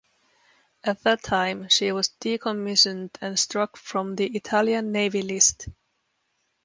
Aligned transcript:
At 0.83 1.03
that 1.03 1.21
time, 1.21 1.69
she 1.69 1.91
was 1.91 2.09
decommissioned 2.19 3.11
and 3.21 3.37
struck 3.37 3.77
from 3.77 4.15
the 4.15 4.35
Italian 4.35 4.91
Navy 4.91 5.21
list. 5.21 5.69